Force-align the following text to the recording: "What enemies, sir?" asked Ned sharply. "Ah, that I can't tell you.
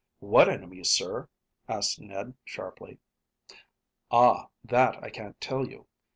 "What 0.17 0.49
enemies, 0.49 0.89
sir?" 0.89 1.29
asked 1.69 1.99
Ned 2.01 2.33
sharply. 2.43 2.97
"Ah, 4.09 4.47
that 4.63 4.95
I 5.03 5.11
can't 5.11 5.39
tell 5.39 5.69
you. 5.69 5.85